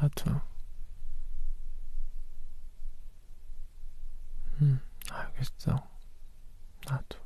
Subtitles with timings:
[0.00, 0.40] 나도.
[4.60, 4.80] 응,
[5.10, 5.88] 알겠어.
[6.86, 7.18] 나도.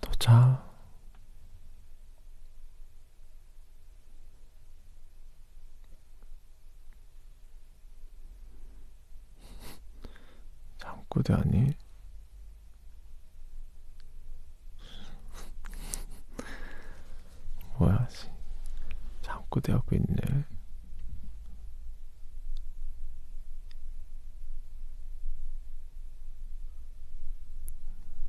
[0.00, 0.64] 너 자.
[10.78, 11.72] 잠꼬대 아니?
[17.78, 18.28] 뭐야, 씨.
[19.22, 20.44] 잠꼬대 하고 있네.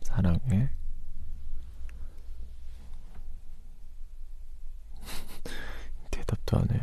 [0.02, 0.70] 사랑해.
[6.12, 6.82] 대답도 안 해.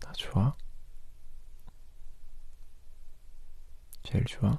[0.00, 0.56] 나 좋아?
[4.08, 4.58] 제일 좋아?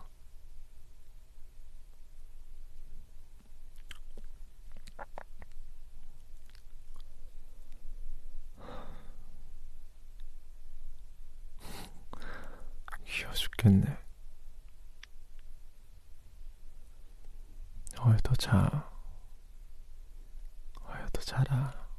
[13.06, 13.98] 귀여워 죽겠네.
[18.02, 18.88] 어여 더 자.
[20.86, 21.90] 어여 더 자라.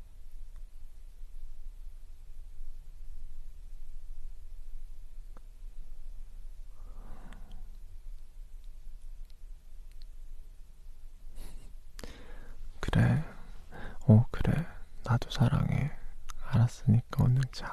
[12.81, 13.23] 그래.
[14.11, 14.67] 어, 그래.
[15.05, 15.93] 나도 사랑해.
[16.43, 17.73] 알았으니까 얼른 자.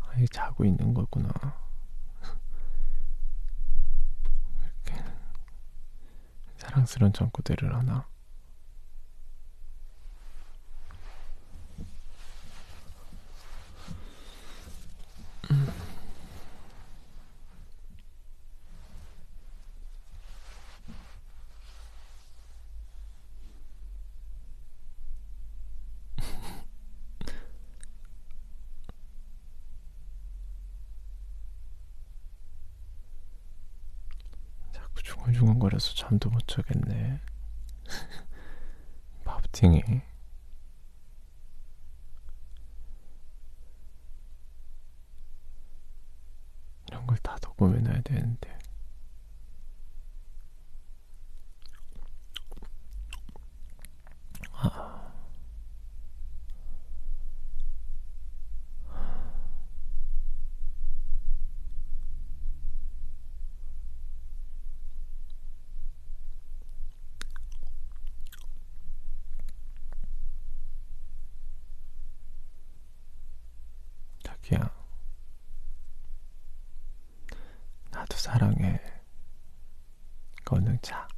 [0.00, 1.30] 아이, 자고 있는 거구나.
[4.60, 5.04] 이렇게
[6.56, 8.08] 사랑스러운 잠꼬대를 하나.
[35.24, 37.20] 중얼중얼거려서 잠도 못 자겠네.
[39.24, 39.82] 밥팅이.
[46.88, 48.58] 이런 걸다 녹음해놔야 되는데.
[54.52, 54.94] 아.
[74.44, 74.70] 자기야,
[77.90, 78.78] 나도 사랑해.
[80.82, 81.08] 자.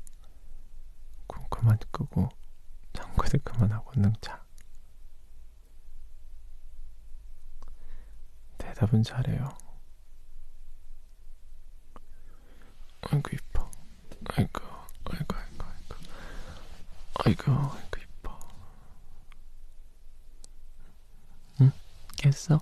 [1.27, 2.29] 꿈 그만 끄고
[2.93, 4.45] 잠꼬대 그만하고 자.
[8.59, 9.49] 대답은 잘해요.
[13.03, 13.71] 아이고 이뻐.
[14.37, 14.61] 아이고,
[15.05, 15.95] 아이고, 아이고, 아이고,
[17.25, 18.39] 아이고, 아이고 이뻐.
[21.61, 21.73] 응?
[22.17, 22.61] 깼어?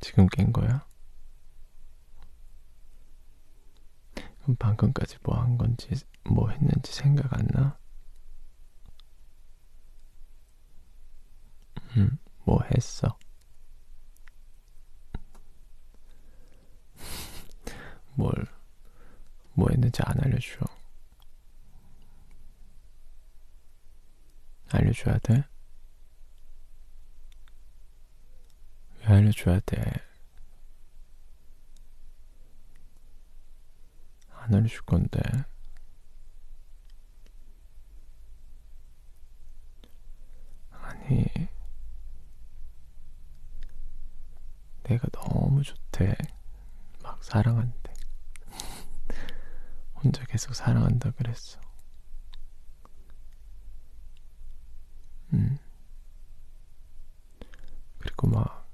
[0.00, 0.86] 지금 깬 거야?
[4.42, 5.90] 그럼 방금까지 뭐한 건지,
[6.24, 7.78] 뭐 했는지 생각 안 나?
[11.96, 13.18] 응, 뭐 했어?
[18.14, 18.32] 뭘,
[19.54, 20.64] 뭐 했는지 안 알려줘.
[24.70, 25.44] 알려줘야 돼?
[29.00, 29.76] 왜 알려줘야 돼?
[34.30, 35.20] 안 알려줄 건데.
[40.70, 41.26] 아니,
[44.84, 46.14] 내가 너무 좋대.
[47.02, 47.92] 막 사랑한대.
[49.96, 51.60] 혼자 계속 사랑한다 그랬어.
[55.34, 55.58] 음.
[57.98, 58.67] 그리고 막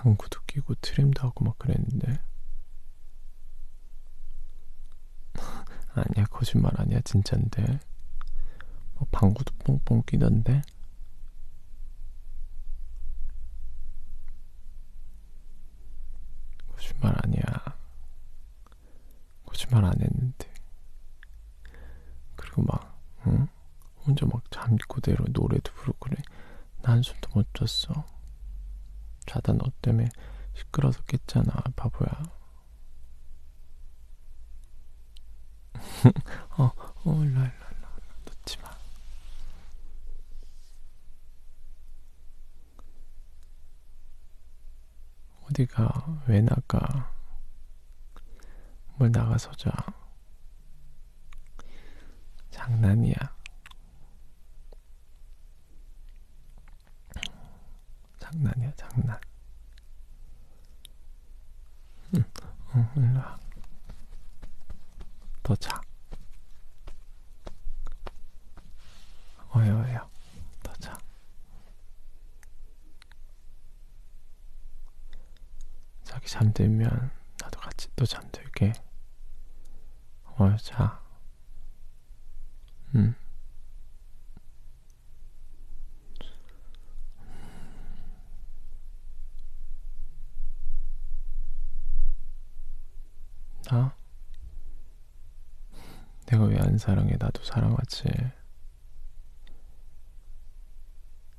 [0.00, 2.22] 방구도 끼고 트림도 하고 막 그랬는데.
[5.92, 7.80] 아니야 거짓말 아니야 진짠데.
[8.94, 10.62] 뭐 방구도 뽕뽕 끼던데.
[16.72, 17.42] 거짓말 아니야.
[19.44, 20.50] 거짓말 안 했는데.
[24.88, 26.16] 그대로 노래도 부르고 그래.
[26.82, 28.19] 나 한숨도 못 잤어.
[29.30, 30.08] 자다 너 때문에
[30.54, 32.10] 시끄러서 깼잖아, 바보야.
[36.58, 36.64] 어,
[37.04, 37.88] 어, 일로, 일로, 일로.
[38.24, 38.76] 놓지 마.
[45.48, 47.14] 어디가, 왜 나가?
[48.96, 49.70] 뭘 나가서 자.
[52.50, 53.39] 장난이야.
[58.30, 59.18] 장난이야, 장난.
[62.14, 62.24] 응,
[62.76, 63.38] 응, 일로 와.
[65.42, 65.80] 더 자.
[69.56, 70.10] 어여, 어여.
[70.62, 70.96] 더 자.
[76.04, 77.10] 자기 잠들면
[77.40, 78.72] 나도 같이 또 잠들게.
[80.38, 81.02] 어여, 자.
[82.94, 83.14] 응.
[93.70, 93.94] 나?
[96.26, 97.16] 내가 왜 안 사랑해?
[97.18, 98.04] 나도 사랑하지.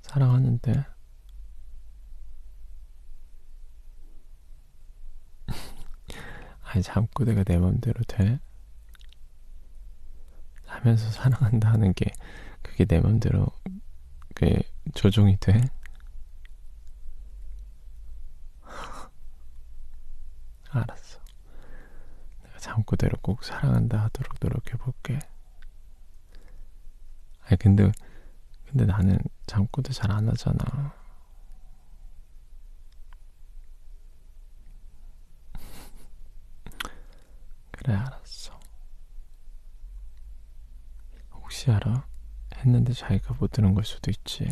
[0.01, 0.85] 사랑하는데.
[6.63, 8.39] 아니, 잠꼬대가 내 맘대로 돼?
[10.65, 12.05] 하면서 사랑한다 하는 게,
[12.61, 13.47] 그게 내 맘대로,
[14.35, 14.61] 그게
[14.95, 15.61] 조종이 돼?
[20.71, 21.10] 알았어.
[22.61, 25.19] 내가 잠꼬대로 꼭 사랑한다 하도록 노력해볼게.
[27.45, 27.91] 아니, 근데,
[28.67, 29.17] 근데 나는
[29.47, 30.93] 잠꼬대 잘 안 하잖아.
[37.71, 38.59] 그래, 알았어.
[41.33, 42.05] 혹시 알아?
[42.57, 44.47] 했는데 자기가 못 들은 걸 수도 있지.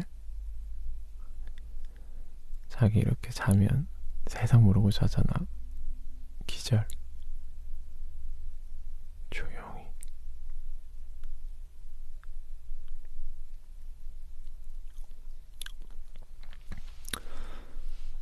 [2.67, 3.87] 자기 이렇게 자면
[4.27, 5.27] 세상 모르고 자잖아.
[6.47, 6.85] 기절.
[9.29, 9.85] 조용히.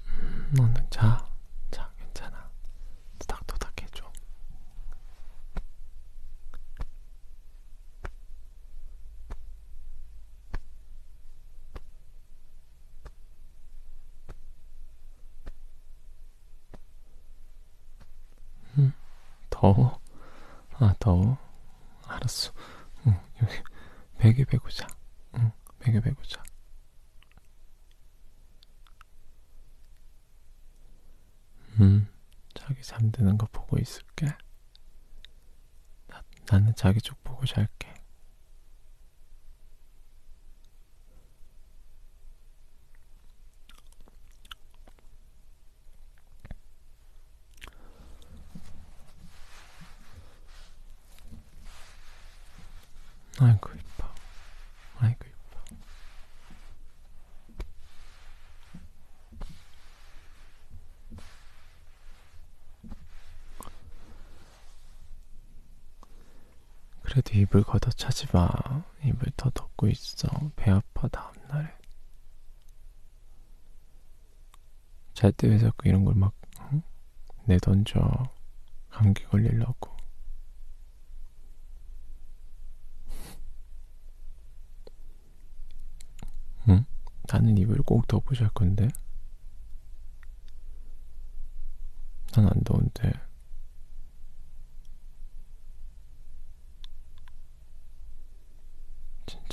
[0.07, 1.25] 음, 너는 자.
[1.71, 2.49] 자, 괜찮아.
[3.19, 4.05] 토닥토닥 해줘.
[18.77, 18.93] 음,
[19.73, 19.99] 더워?
[20.79, 21.37] 아, 더워?
[22.07, 22.53] 알았어.
[23.05, 23.53] 응, 여기
[24.17, 24.87] 베개 베고 자.
[25.35, 26.41] 응, 베개 베고 자.
[31.81, 32.07] 음,
[32.53, 34.27] 자기 잠드는 거 보고 있을게.
[36.07, 37.97] 나, 나는 자기 쪽 보고 잘게.
[53.39, 54.07] 아이고 이뻐.
[54.99, 55.59] 아이고 이뻐.
[67.17, 68.47] 그래도 이불 걷어차지 마.
[69.03, 70.27] 이불 더 덮고 있어.
[70.55, 71.67] 배 아파 다음날에.
[75.15, 76.31] 잘 때 왜 자꾸 이런 걸막
[77.45, 77.99] 내던져.
[78.91, 79.97] 감기 걸리려고.
[86.69, 86.85] 응?
[87.27, 88.89] 나는 이불 꼭잘 건데.
[92.33, 93.11] 난 안 더운데.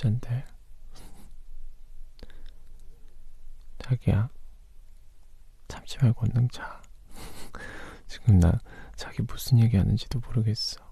[0.04, 0.44] 진짠데.
[3.78, 4.28] 자기야.
[5.68, 6.82] 참지 말고 얼른 자.
[8.06, 8.60] 지금 나
[8.96, 10.86] 자기 무슨 얘기 하는지도 모르겠어.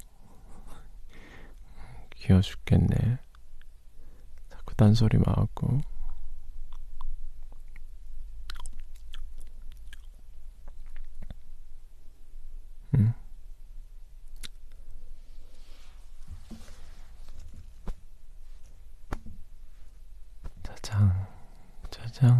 [2.11, 3.19] 귀여워 죽겠네.
[4.51, 5.81] 자꾸 딴소리만 하고.
[12.95, 13.13] 응.
[20.83, 21.27] 짜장,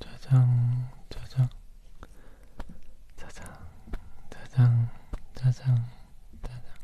[0.00, 1.48] 짜장, 짜장,
[3.16, 3.48] 짜장,
[4.30, 4.90] 짜장, 짜장,
[5.34, 5.90] 짜장,
[6.42, 6.74] 짜장.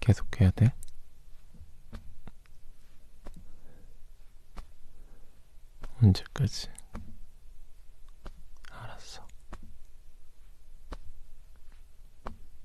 [0.00, 0.72] 계속 해야 돼?
[6.02, 6.68] 언제까지?
[8.70, 9.26] 알았어.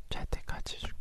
[0.10, 1.00] 잘 때까지 해줄게.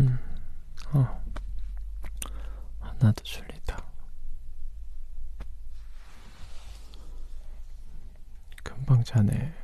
[0.00, 0.18] 음,
[0.92, 1.22] 어.
[2.80, 3.84] 하나도 졸리다.
[8.62, 9.54] 금방 자네.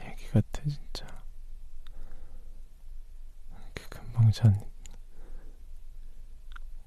[0.00, 1.06] 애기 같아, 진짜.
[3.50, 4.60] 이렇게 금방 잔.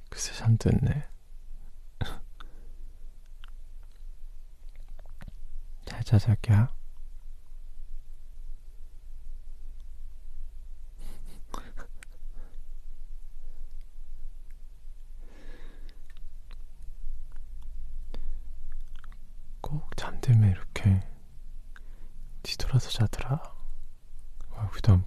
[0.10, 1.08] 그새 잠들네.
[5.86, 6.79] 잘 자, 자기야.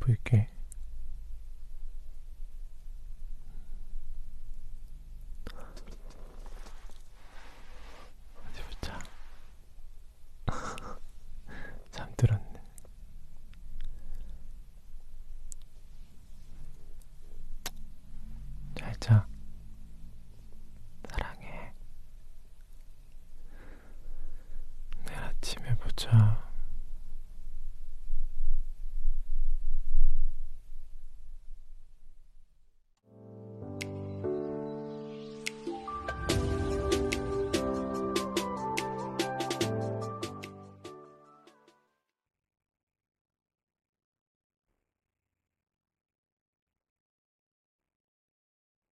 [0.03, 0.49] 보일게.
[8.81, 8.99] 자.
[11.93, 12.61] 잠들었네.
[18.75, 19.29] 잘 자.
[21.09, 21.73] 사랑해.
[25.07, 26.42] 내일 아침에 보자.